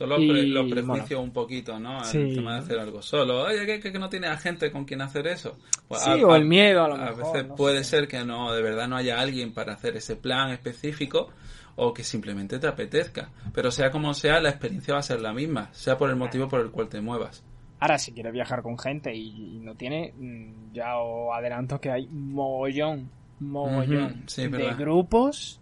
[0.00, 2.02] Solo los prejuicios un poquito, ¿no?
[2.10, 3.42] El tema de hacer algo solo.
[3.42, 5.58] Oye, que, no tiene a gente con quien hacer eso.
[5.88, 7.12] Pues sí, o el miedo a lo mejor.
[7.12, 10.52] A veces puede ser que no, de verdad no haya alguien para hacer ese plan
[10.52, 11.28] específico
[11.76, 13.28] o que simplemente te apetezca.
[13.52, 16.48] Pero sea como sea, la experiencia va a ser la misma, sea por el motivo
[16.48, 17.44] por el cual te muevas.
[17.78, 22.06] Ahora, si quieres viajar con gente y, no tiene, mm, ya os adelanto que hay
[22.06, 25.59] mogollón, mogollón de grupos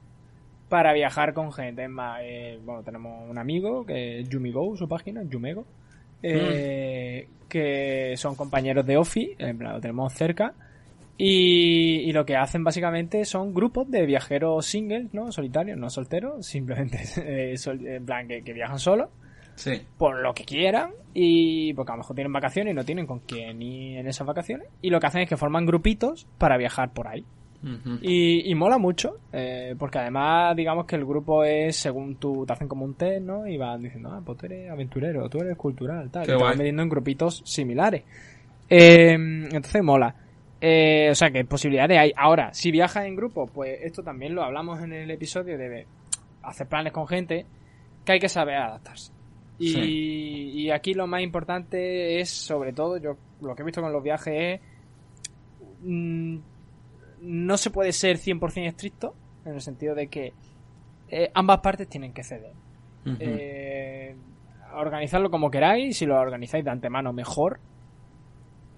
[0.68, 1.84] para viajar con gente.
[1.84, 5.64] Es más, eh, bueno, tenemos un amigo que es Yumigo, su página, Yumego,
[6.22, 7.48] eh, mm.
[7.48, 10.54] que son compañeros de Ofi, en plan, lo tenemos cerca.
[11.20, 15.32] Y, lo que hacen básicamente son grupos de viajeros singles, ¿no?
[15.32, 19.08] Solitarios, no solteros, simplemente eh, en plan que, viajan solos.
[19.56, 19.82] Sí.
[19.96, 20.92] Por lo que quieran.
[21.14, 24.24] Y porque a lo mejor tienen vacaciones y no tienen con quién ir en esas
[24.24, 24.68] vacaciones.
[24.80, 27.24] Y lo que hacen es que forman grupitos para viajar por ahí
[28.02, 32.68] y, mola mucho, eh, porque además, digamos que el grupo es según tú, te hacen
[32.68, 33.46] como un test, ¿no?
[33.46, 36.22] Y van diciendo, ah, pues tú eres aventurero, tú eres cultural, tal.
[36.22, 38.04] y te van metiendo en grupitos similares.
[38.68, 40.14] Eh, entonces mola.
[40.60, 42.12] Eh, o sea que posibilidades hay.
[42.16, 45.86] Ahora, si viajas en grupo, pues esto también lo hablamos en el episodio de
[46.42, 47.44] hacer planes con gente,
[48.04, 49.12] que hay que saber adaptarse.
[49.58, 53.92] Y, y aquí lo más importante es, sobre todo, yo lo que he visto con
[53.92, 54.60] los viajes es
[55.82, 56.38] mm,
[57.20, 60.32] no se puede ser 100% estricto, en el sentido de que
[61.08, 62.52] eh, ambas partes tienen que ceder.
[63.20, 64.14] Eh,
[64.74, 67.58] organizarlo como queráis, si lo organizáis de antemano mejor.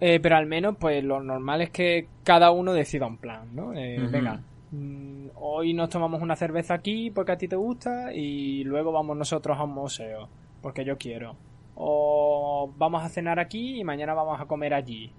[0.01, 3.69] Eh, pero al menos, pues lo normal es que cada uno decida un plan, ¿no?
[3.71, 8.93] Venga, mm, hoy nos tomamos una cerveza aquí porque a ti te gusta y luego
[8.93, 10.29] vamos nosotros a un museo
[10.63, 11.37] porque yo quiero.
[11.75, 15.13] O vamos a cenar aquí y mañana vamos a comer allí.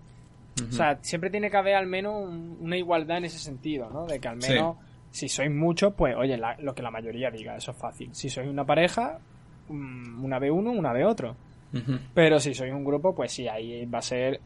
[0.70, 4.06] O sea, siempre tiene que haber al menos una igualdad en ese sentido, ¿no?
[4.06, 4.78] De que al menos,
[5.10, 8.14] si sois muchos, pues oye, lo que la mayoría diga, eso es fácil.
[8.14, 9.20] Si sois una pareja,
[9.70, 11.36] mm, una ve uno, una ve otro.
[12.14, 14.42] Pero si sois un grupo, pues sí, ahí va a ser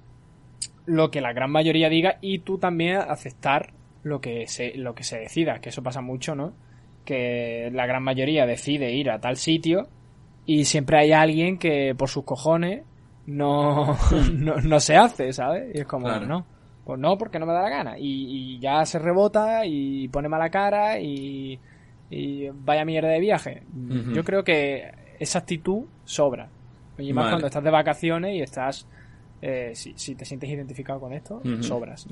[0.86, 5.04] lo que la gran mayoría diga y tú también aceptar lo que se, lo que
[5.04, 6.54] se decida, que eso pasa mucho, ¿no?
[7.04, 9.88] Que la gran mayoría decide ir a tal sitio
[10.46, 12.84] y siempre hay alguien que por sus cojones
[13.28, 13.98] no,
[14.34, 15.76] no, no, se hace, ¿sabes?
[15.76, 16.46] Y es como, no,
[16.86, 17.96] pues no, porque no me da la gana.
[17.98, 21.60] Y, ya se rebota y pone mala cara y,
[22.10, 23.64] y vaya mierda de viaje.
[24.14, 26.50] Yo creo que esa actitud sobra.
[26.98, 28.88] Y más cuando estás de vacaciones y estás...
[29.42, 32.08] Eh, si, si, te sientes identificado con esto, sobras.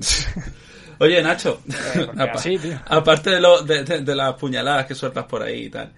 [1.00, 1.62] Oye, Nacho,
[1.96, 5.92] eh, aparte de, lo, de, de, las puñaladas que sueltas por ahí y tal,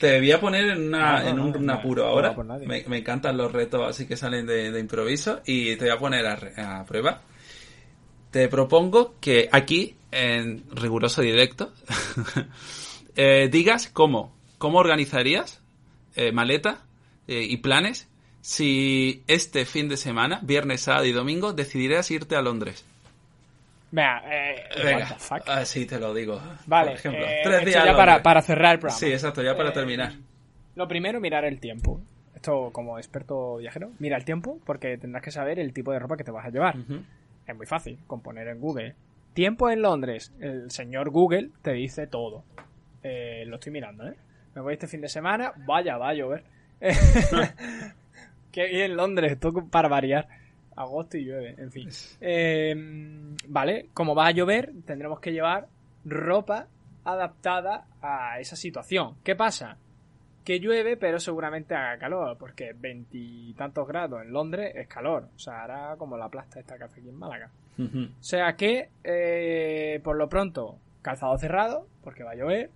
[0.00, 2.34] te voy a poner en, una, en un, apuro ahora.
[2.66, 6.26] Me, me, encantan los retos así que salen de, improviso y te voy a poner
[6.26, 7.20] a, prueba.
[8.30, 11.74] Te propongo que aquí, en riguroso directo,
[13.16, 15.60] eh, digas cómo, cómo organizarías
[16.16, 16.86] eh, maleta
[17.28, 18.08] eh, y planes
[18.40, 22.86] si este fin de semana, viernes, sábado y domingo, decidieras irte a Londres.
[23.92, 26.40] Vea, eh, Venga, así te lo digo.
[26.66, 27.84] Vale, Por ejemplo, eh, tres días.
[27.84, 28.98] Ya para, para, cerrar el programa.
[28.98, 30.12] Sí, exacto, ya para eh, terminar.
[30.76, 32.00] Lo primero, mirar el tiempo.
[32.34, 36.16] Esto, como experto viajero, mira el tiempo porque tendrás que saber el tipo de ropa
[36.16, 36.76] que te vas a llevar.
[37.46, 38.94] Es muy fácil, con poner en Google.
[39.34, 40.32] Tiempo en Londres.
[40.40, 42.44] El señor Google te dice todo.
[43.02, 44.14] Eh, lo estoy mirando, ¿eh?
[44.54, 45.52] Me voy este fin de semana.
[45.66, 46.44] Vaya, va a llover.
[48.52, 50.39] Qué bien Londres, esto para variar
[50.82, 51.88] agosto y llueve, en fin.
[52.20, 52.74] Eh,
[53.48, 55.68] vale, como va a llover, tendremos que llevar
[56.04, 56.66] ropa
[57.04, 59.16] adaptada a esa situación.
[59.24, 59.76] ¿Qué pasa?
[60.44, 65.28] que llueve, pero seguramente haga calor, porque veintitantos grados en Londres es calor.
[65.36, 67.50] O sea, hará como la plasta esta que hace aquí en Málaga.
[67.78, 72.70] O sea que, eh, por lo pronto, calzado cerrado, porque va a llover.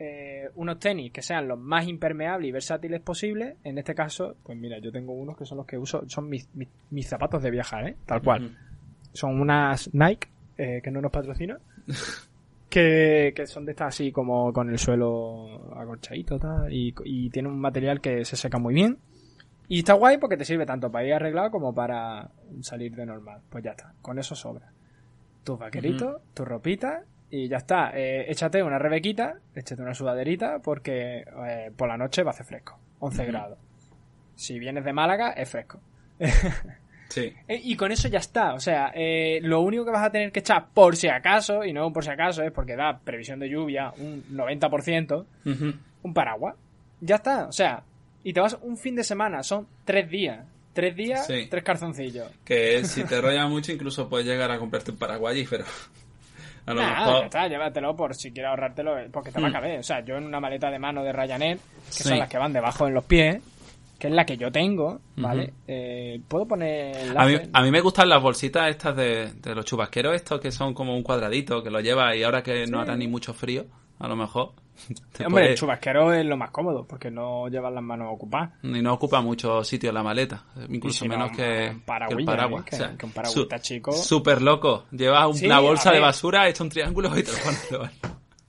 [0.00, 3.56] Eh, unos tenis que sean los más impermeables y versátiles posibles.
[3.64, 6.48] En este caso, pues mira, yo tengo unos que son los que uso, son mis,
[6.54, 7.96] mis, zapatos de viajar, ¿eh?
[8.06, 8.56] Tal cual.
[9.12, 11.58] Son unas Nike, eh, que no nos patrocinan.
[12.70, 17.58] que, son de estas así como con el suelo acolchadito tal, y, y tiene un
[17.58, 18.98] material que se seca muy bien.
[19.66, 22.30] Y está guay porque te sirve tanto para ir arreglado como para
[22.60, 23.40] salir de normal.
[23.50, 24.72] Pues ya está, con eso sobra.
[25.42, 27.90] Tus vaqueritos, tu ropita y ya está.
[27.94, 32.46] Eh, échate una rebequita, échate una sudaderita porque eh, por la noche va a hacer
[32.46, 32.78] fresco.
[33.00, 33.58] 11 grados.
[34.34, 35.80] Si vienes de Málaga, es fresco.
[37.08, 37.32] sí.
[37.46, 38.54] Eh, y con eso ya está.
[38.54, 38.92] O sea,
[39.42, 42.10] lo único que vas a tener que echar por si acaso, y no por si
[42.10, 45.24] acaso, es porque da previsión de lluvia un 90%,
[46.02, 46.56] un paraguas.
[47.00, 47.46] Ya está.
[47.46, 47.82] O sea,
[48.24, 50.46] y te vas un fin de semana, son tres días.
[50.72, 52.30] Tres días, tres calzoncillos.
[52.44, 55.64] Que si te rolla mucho, incluso puedes llegar a comprarte un paraguay, pero.
[56.68, 57.24] A lo mejor...
[57.24, 59.52] está, llévatelo por si quieres ahorrártelo, porque te va a mm.
[59.52, 59.78] caber.
[59.80, 62.52] O sea, yo en una maleta de mano de Ryanair, que son las que van
[62.52, 63.40] debajo en los pies,
[63.98, 65.52] que es la que yo tengo, ¿vale?
[65.66, 67.16] eh, Puedo poner...
[67.16, 70.52] A mí, a mí, me gustan las bolsitas estas de, de, los chubasqueros, estos que
[70.52, 73.66] son como un cuadradito, que lo lleva y ahora que no hará ni mucho frío,
[73.98, 74.52] a lo mejor
[75.26, 78.50] Hombre, el chubasquero es lo más cómodo porque no llevas las manos ocupadas.
[78.62, 82.64] Y no ocupa mucho sitio en la maleta, incluso menos que, un que, el paraguas.
[82.64, 83.92] Que, o un paraguas chico.
[83.92, 84.84] Súper loco.
[84.90, 87.90] Llevas una bolsa de basura, hecho un triángulo y te lo pones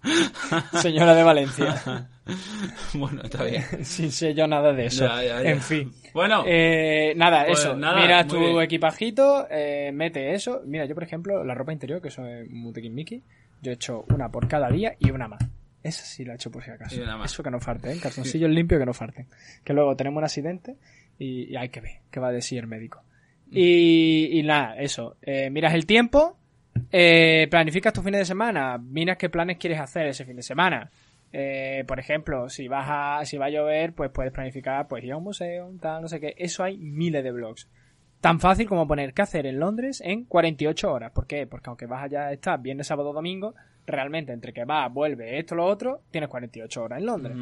[0.81, 2.09] Señora de Valencia.
[2.93, 3.63] bueno, está bien.
[3.83, 5.07] Sin sé yo nada de eso.
[5.19, 5.91] En fin.
[6.13, 6.43] Bueno.
[6.45, 7.75] Eh, nada, pues eso.
[7.75, 10.61] Mira tu equipajito, eh, mete eso.
[10.65, 13.21] Mira, yo por ejemplo, la ropa interior, que soy Mutekin Mickey,
[13.61, 15.41] yo he hecho una por cada día y una más.
[15.81, 17.01] Esa sí la he hecho por si acaso.
[17.23, 17.99] Eso que no farte, ¿eh?
[18.01, 19.27] Calzoncillos limpios que no farten.
[19.63, 20.75] Que luego tenemos un accidente
[21.17, 23.03] y, hay que ver qué va a decir el médico.
[23.47, 23.57] Mm.
[23.57, 25.17] Y, nada, eso.
[25.21, 26.37] Eh, miras el tiempo,
[26.91, 30.91] eh, planificas tu fin de semana, miras qué planes quieres hacer ese fin de semana.
[31.31, 35.11] Eh, por ejemplo, si vas a, si va a llover, pues puedes planificar, pues ir
[35.11, 36.33] a un museo, tal, no sé qué.
[36.37, 37.69] Eso hay miles de blogs.
[38.19, 41.11] Tan fácil como poner qué hacer en Londres en 48 horas.
[41.11, 41.47] ¿Por qué?
[41.47, 43.55] Porque aunque vas allá a estar viernes, sábado, domingo,
[43.89, 47.37] realmente entre que va, vuelve, esto, lo otro, tienes 48 horas en Londres.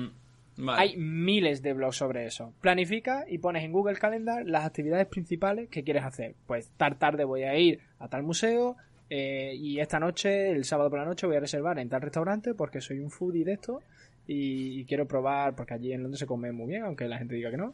[0.69, 2.53] Hay miles de blogs sobre eso.
[2.62, 6.36] Planifica y pones en Google Calendar las actividades principales que quieres hacer.
[6.47, 8.75] Pues tal tarde voy a ir a tal museo
[9.10, 12.53] eh, y esta noche, el sábado por la noche, voy a reservar en tal restaurante
[12.53, 13.81] porque soy un foodie de esto
[14.25, 17.51] y, quiero probar, porque allí en Londres se come muy bien, aunque la gente diga
[17.51, 17.73] que no.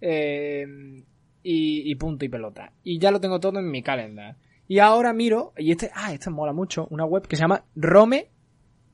[0.00, 0.66] Eh,
[1.42, 2.72] y, y punto y pelota.
[2.82, 4.36] Y ya lo tengo todo en mi calendar.
[4.68, 8.30] Y ahora miro, y este, ah, este mola mucho, una web que se llama Rome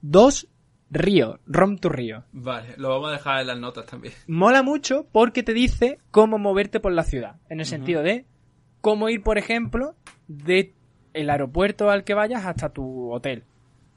[0.03, 0.49] 2
[0.91, 2.25] Río, Rom to Río.
[2.33, 4.13] Vale, lo vamos a dejar en las notas también.
[4.27, 8.27] Mola mucho porque te dice cómo moverte por la ciudad, en el sentido de
[8.83, 9.95] cómo ir, por ejemplo,
[10.29, 10.75] de
[11.15, 13.45] el aeropuerto al que vayas hasta tu hotel.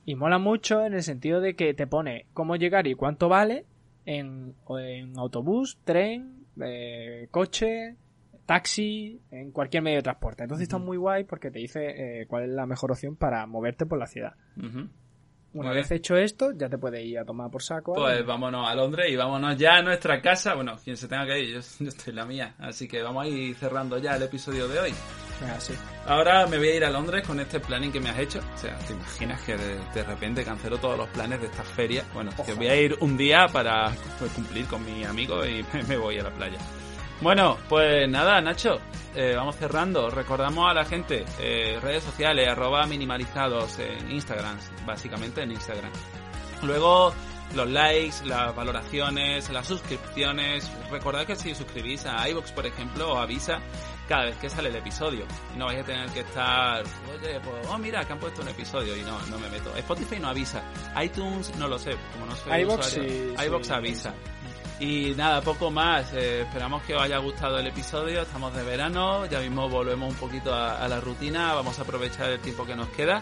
[0.06, 3.66] Y mola mucho en el sentido de que te pone cómo llegar y cuánto vale
[4.06, 7.96] en, en autobús, tren, eh, coche,
[8.46, 10.44] taxi, en cualquier medio de transporte.
[10.44, 13.86] Entonces está muy guay porque te dice eh, cuál es la mejor opción para moverte
[13.86, 14.34] por la ciudad.
[15.56, 17.94] Una vez hecho esto, ya te puedes ir a tomar por saco.
[17.94, 20.54] Pues vámonos a Londres y vámonos ya a nuestra casa.
[20.54, 22.56] Bueno, quien se tenga que ir, yo, estoy en la mía.
[22.60, 24.94] Así que vamos a ir cerrando ya el episodio de hoy.
[25.56, 25.74] Así.
[26.08, 28.40] Ahora me voy a ir a Londres con este planning que me has hecho.
[28.54, 32.04] O sea, ¿te imaginas que de, repente cancelo todos los planes de esta feria?
[32.14, 35.96] Bueno, que voy a ir un día para pues, cumplir con mi amigo y me
[35.96, 36.58] voy a la playa.
[37.22, 38.80] Bueno, pues nada, Nacho,
[39.16, 40.10] eh, vamos cerrando.
[40.10, 45.92] Recordamos a la gente, eh, redes sociales, arroba minimalizados en Instagram, básicamente en Instagram.
[46.64, 47.14] Luego,
[47.54, 50.70] los likes, las valoraciones, las suscripciones.
[50.92, 53.60] Recordad que si suscribís a iVoox, por ejemplo, os avisa
[54.10, 55.26] cada vez que sale el episodio.
[55.58, 58.96] No vais a tener que estar, oye, pues, oh, mira, que han puesto un episodio
[58.96, 59.74] y no, no me meto.
[59.78, 60.64] Spotify no avisa.
[61.02, 62.98] iTunes no lo sé, como no soy iVoox,
[63.46, 64.14] iVoox avisa.
[64.80, 66.14] Y nada, poco más.
[66.14, 68.22] Eh, esperamos que os haya gustado el episodio.
[68.22, 71.54] Estamos de verano, ya mismo volvemos un poquito a, la rutina.
[71.54, 73.22] Vamos a aprovechar el tiempo que nos queda.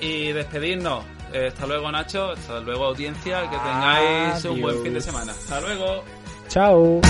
[0.00, 1.04] Y despedirnos.
[1.32, 2.30] Eh, hasta luego, Nacho.
[2.30, 3.42] Hasta luego, audiencia.
[3.42, 5.32] Que tengáis un buen fin de semana.
[5.32, 6.04] Hasta luego.
[6.48, 7.00] Chao.